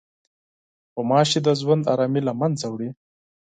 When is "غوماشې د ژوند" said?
0.93-1.83